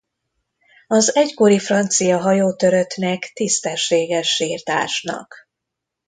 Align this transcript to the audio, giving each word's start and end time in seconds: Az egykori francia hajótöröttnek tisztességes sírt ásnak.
Az 0.87 1.15
egykori 1.15 1.59
francia 1.59 2.19
hajótöröttnek 2.19 3.31
tisztességes 3.33 4.27
sírt 4.35 4.69
ásnak. 4.69 5.49